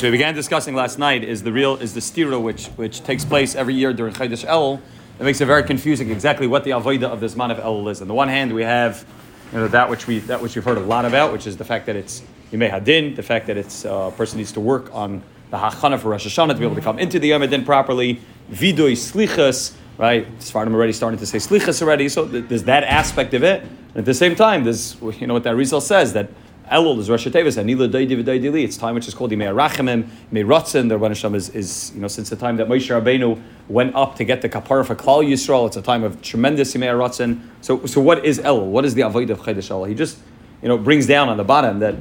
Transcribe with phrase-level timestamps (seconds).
[0.00, 3.22] So we began discussing last night is the real is the stira which which takes
[3.22, 4.80] place every year during Chodesh El.
[5.18, 8.00] It makes it very confusing exactly what the avodah of this man of El is.
[8.00, 9.04] On the one hand, we have
[9.52, 11.66] you know that which we that which we've heard a lot about, which is the
[11.66, 14.88] fact that it's Yimei Hadin, the fact that it's uh, a person needs to work
[14.94, 17.66] on the Hachana for Rosh Hashanah to be able to come into the Yom Hadin
[17.66, 18.22] properly.
[18.50, 20.26] Vidui Slichas, right?
[20.38, 23.64] Sfardim already starting to say Slichas already, so th- there's that aspect of it.
[23.64, 26.30] And at the same time, there's you know what that Rizal says that
[26.70, 28.62] Elul is Rosh Tevis, Anila V'Daidili.
[28.62, 30.88] It's time which is called Yimei Rachamim, Yimei Ratzin.
[30.88, 34.24] The Rabban is, is, you know, since the time that Moshe Rabbeinu went up to
[34.24, 37.40] get the kapara for Klal Yisrael, it's a time of tremendous Yimei Ratzin.
[37.60, 38.66] So, so what is Elul?
[38.66, 39.88] What is the Avodah of Chedesh Elul?
[39.88, 40.18] He just,
[40.62, 41.98] you know, brings down on the bottom that uh,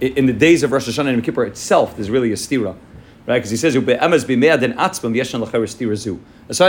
[0.00, 2.76] in the days of Rosh Hashanah and Yom Kippur itself, there's really a stira.
[3.26, 3.74] Right, because he says.
[3.74, 3.98] Aside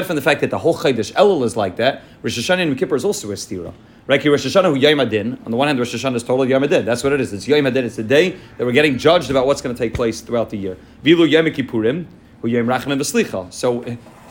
[0.07, 2.95] from the fact that the whole Chaydish Elul is like that, Rosh Hashanah and Kippur
[2.95, 3.71] is also a stira.
[4.07, 5.37] Right, Rosh Hashanah Yom Adin.
[5.43, 6.85] On the one hand, Rosh Hashanah is totally Yom Adin.
[6.85, 7.33] That's what it is.
[7.33, 7.83] It's Yom Adin.
[7.83, 10.57] It's the day that we're getting judged about what's going to take place throughout the
[10.57, 10.77] year.
[11.03, 12.05] Vilu Yom Kippurim
[12.41, 13.51] hu Yom Rachamim v'Slicha.
[13.51, 13.81] So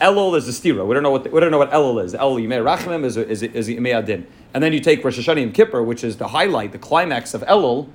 [0.01, 0.86] Elul is the stira.
[0.86, 2.14] We don't know what the, we don't know what Elul is.
[2.14, 4.27] Elul Yom Rachamim is is is Yom Adin.
[4.55, 7.42] And then you take Rosh Hashanah and Kippur, which is the highlight, the climax of
[7.42, 7.91] Elul.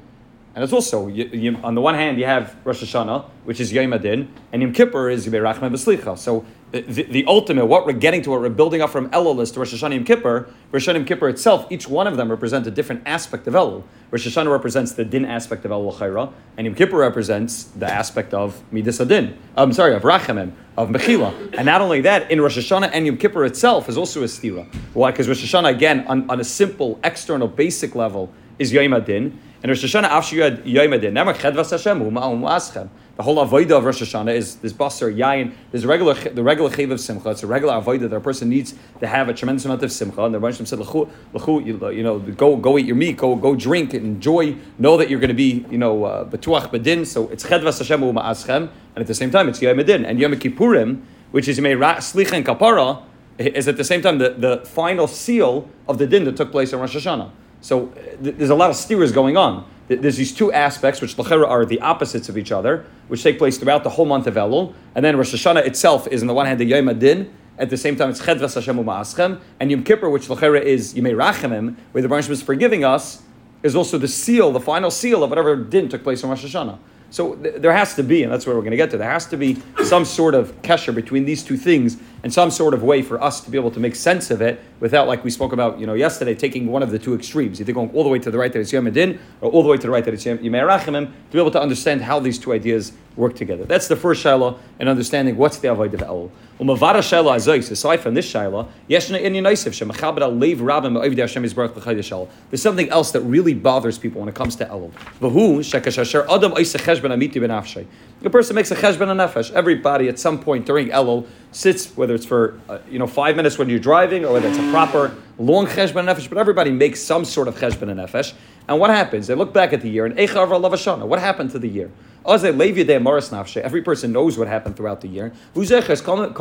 [0.53, 3.71] And it's also, you, you, on the one hand, you have Rosh Hashanah, which is
[3.71, 6.17] Yom Adin, and Yom Kippur is Yom Rachman B'Slicha.
[6.17, 9.49] So the, the, the, ultimate, what we're getting to, what we're building up from Elul
[9.49, 10.49] to Rosh Hashanah Yom Kippur.
[10.73, 13.83] Rosh Hashanah Yom Kippur itself, each one of them represents a different aspect of Elul.
[14.09, 18.33] Rosh Hashanah represents the din aspect of Elul Chayra, and Yom Kippur represents the aspect
[18.33, 19.37] of Midas Adin.
[19.55, 21.53] I'm sorry, of Rachamim, of Mechila.
[21.57, 24.67] And not only that, in Rosh Hashanah and Yom Kippur itself is also a stira.
[24.93, 25.11] Why?
[25.11, 29.39] Because Rosh Hashanah, again, on, on a simple, external, basic level, is Yom Adin.
[29.63, 33.77] And Rosh Hashanah, after you had Yom Adin, never Chedvas Hashem, U'ma'um The whole avodah
[33.77, 35.53] of Rosh Hashanah is this basar yain.
[35.69, 37.29] There's a regular the regular chayv of simcha.
[37.29, 40.23] It's a regular avodah that a person needs to have a tremendous amount of simcha.
[40.23, 43.55] And the Rebbe said, "L'chu, l'chu, you know, go go eat your meat, go go
[43.55, 44.55] drink, enjoy.
[44.79, 47.05] Know that you're going to be, you know, uh, betuach bedin.
[47.05, 48.61] So it's chedvas Hashem u'ma'aschem,
[48.95, 52.33] and at the same time it's Yom Adin and Yom Kippurim, which is Yemei Slicha
[52.33, 53.03] and Kapara,
[53.37, 56.73] is at the same time the, the final seal of the din that took place
[56.73, 57.29] in Rosh Hashanah.
[57.61, 59.65] So uh, th- there's a lot of steers going on.
[59.87, 63.83] There's these two aspects, which are the opposites of each other, which take place throughout
[63.83, 64.73] the whole month of Elul.
[64.95, 67.33] And then Rosh Hashanah itself is, on the one hand, the Yom Adin.
[67.57, 69.41] At the same time, it's Chedvas Hashem U'Ma'aschem.
[69.59, 73.21] And Yom Kippur, which L'chera is Yimei Rachamim, where the Baruch is forgiving us,
[73.63, 76.79] is also the seal, the final seal of whatever din took place in Rosh Hashanah.
[77.09, 79.11] So th- there has to be, and that's where we're going to get to, there
[79.11, 82.83] has to be some sort of kesher between these two things and some sort of
[82.83, 85.53] way for us to be able to make sense of it without, like we spoke
[85.53, 88.19] about, you know, yesterday, taking one of the two extremes, either going all the way
[88.19, 90.13] to the right that it's Yom Adin, or all the way to the right that
[90.13, 93.65] it's Yom Rachimim, to be able to understand how these two ideas work together.
[93.65, 96.31] That's the first shaila in understanding what's the avoid of Elul.
[96.59, 97.69] Umavara shaila azois.
[97.71, 102.29] Aside from this shaila, yeshna inyan noisif shemachabed al leiv rabim oivdei Hashem yisbarach l'chaydish
[102.49, 104.91] There's something else that really bothers people when it comes to Elul.
[105.19, 107.85] V'hu shekashasher adam oisach cheshben amiti ben afshay.
[108.21, 109.51] The person makes a cheshben nefesh.
[109.51, 113.57] Everybody at some point during Elul sits, whether it's for uh, you know five minutes
[113.57, 117.25] when you're driving or whether it's a proper long cheshben nefesh, but everybody makes some
[117.25, 118.33] sort of cheshben nefesh.
[118.67, 119.27] And what happens?
[119.27, 121.05] They look back at the year and eichav lavashana.
[121.05, 121.91] What happened to the year?
[122.23, 125.33] Every person knows what happened throughout the year.
[125.55, 126.31] You start coming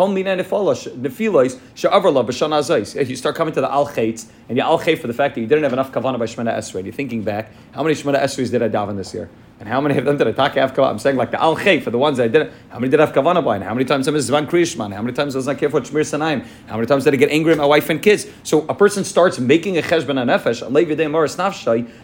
[3.54, 6.18] to the al and you al for the fact that you didn't have enough kavana
[6.18, 6.84] by Shemana Esrei.
[6.84, 9.30] You're thinking back, how many Shemana Esreis did I daven this year?
[9.60, 11.90] And how many of them did I talk have I'm saying like the al for
[11.90, 12.50] the ones I didn't.
[12.70, 13.58] How many did I have kavana by?
[13.58, 14.90] How many times I missed Zvan Krishman?
[14.90, 16.46] How many times I was not careful with Shmir Sanaim?
[16.66, 18.26] How many times did I get angry at my wife and kids?
[18.42, 20.62] So a person starts making a cheshbon nefesh.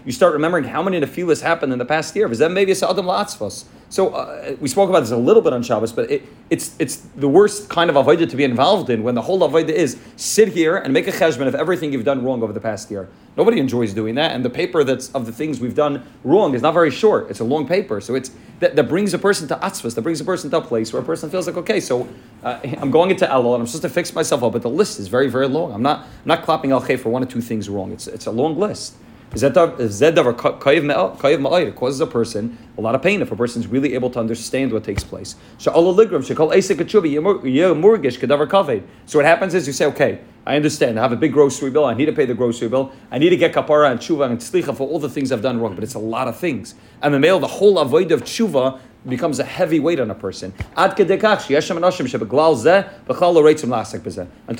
[0.04, 2.30] You start remembering how many nefilas happened in the past year.
[2.30, 3.64] Is that maybe it's adam la'atzvos?
[3.88, 6.96] So uh, we spoke about this a little bit on Shabbos, but it, it's it's
[6.96, 10.48] the worst kind of avodah to be involved in when the whole avodah is sit
[10.48, 13.08] here and make a cheshbon of everything you've done wrong over the past year.
[13.36, 16.62] Nobody enjoys doing that, and the paper that's of the things we've done wrong is
[16.62, 17.30] not very short.
[17.30, 20.20] It's a long paper, so it's that, that brings a person to atzvas, that brings
[20.20, 22.08] a person to a place where a person feels like, okay, so
[22.42, 24.98] uh, I'm going into Elul and I'm supposed to fix myself up, but the list
[24.98, 25.72] is very very long.
[25.72, 27.92] I'm not I'm not clapping al for one or two things wrong.
[27.92, 28.96] It's it's a long list.
[29.34, 29.54] It
[31.76, 34.72] causes a person a lot of pain if a person is really able to understand
[34.72, 35.34] what takes place.
[35.58, 35.96] So what
[39.24, 40.98] happens is you say, okay, I understand.
[40.98, 41.86] I have a big grocery bill.
[41.86, 42.92] I need to pay the grocery bill.
[43.10, 45.60] I need to get kapara and tshuva and tzlicha for all the things I've done
[45.60, 45.74] wrong.
[45.74, 46.76] But it's a lot of things.
[47.02, 50.52] And the male, the whole avoid of tshuva becomes a heavy weight on a person.
[50.76, 51.08] Until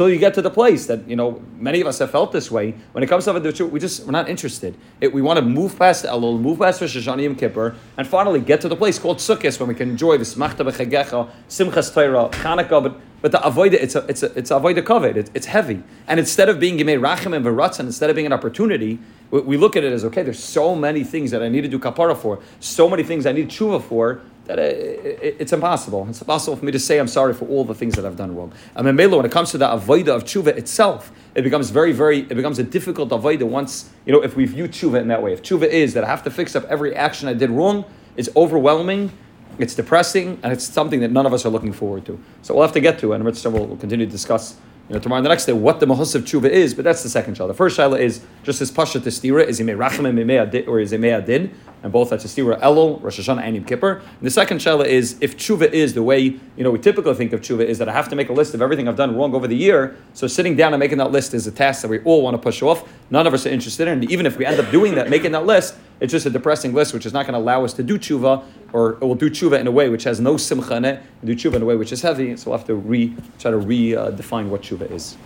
[0.08, 2.74] you get to the place that you know many of us have felt this way
[2.92, 4.76] when it comes to the we just we're not interested.
[5.00, 8.60] It, we want to move past Elul, move past Rosh Hashanah Kippur, and finally get
[8.62, 12.82] to the place called Sukkot when we can enjoy this Machta B'Chagecha, Simchas Torah, Chanukah,
[12.82, 15.16] but but the avoid it's a it's a it's avoid covet.
[15.16, 18.32] It's, it's heavy, and instead of being Yemei Rachim and Veratzan, instead of being an
[18.32, 18.98] opportunity,
[19.30, 20.22] we, we, look at it as okay.
[20.22, 23.32] There's so many things that I need to do kapara for, so many things I
[23.32, 26.06] need tshuva for that it, it's impossible.
[26.08, 28.34] It's impossible for me to say I'm sorry for all the things that I've done
[28.34, 28.52] wrong.
[28.74, 32.20] I mean, when it comes to the avoida of tshuva itself, it becomes very, very,
[32.20, 35.32] it becomes a difficult avoida once, you know, if we view tshuva in that way.
[35.32, 37.84] If tshuva is that I have to fix up every action I did wrong,
[38.16, 39.12] it's overwhelming,
[39.58, 42.18] it's depressing, and it's something that none of us are looking forward to.
[42.42, 44.56] So we'll have to get to it, and will continue to discuss
[44.88, 47.02] you know, tomorrow and the next day what the mahus of tshuva is, but that's
[47.02, 47.48] the second shaila.
[47.48, 51.52] The first shaila is just as pasha testira is ime rachamim or is ime adin,
[51.82, 53.96] and both that's testira elul, Rosh Hashanah, and Yom Kippur.
[53.96, 57.32] And the second shaila is if tshuva is the way you know we typically think
[57.32, 59.34] of tshuva is that I have to make a list of everything I've done wrong
[59.34, 59.96] over the year.
[60.14, 62.42] So sitting down and making that list is a task that we all want to
[62.42, 62.88] push off.
[63.10, 65.32] None of us are interested in, and even if we end up doing that, making
[65.32, 67.82] that list, it's just a depressing list which is not going to allow us to
[67.82, 70.84] do tshuva, or it will do tshuva in a way which has no simcha in
[70.84, 72.36] it, do tshuva in a way which is heavy.
[72.36, 75.16] So we'll have to re try to redefine uh, what tshuva is.